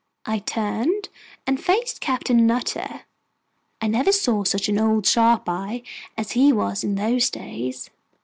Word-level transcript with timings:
I 0.25 0.39
turned 0.39 1.09
and 1.45 1.63
faced 1.63 2.01
Captain 2.01 2.47
Nutter. 2.47 3.01
I 3.79 3.85
never 3.85 4.11
saw 4.11 4.43
such 4.43 4.67
an 4.67 4.79
old 4.79 5.05
sharp 5.05 5.47
eye 5.47 5.83
as 6.17 6.31
he 6.31 6.51
was 6.51 6.83
in 6.83 6.95
those 6.95 7.29
days. 7.29 7.91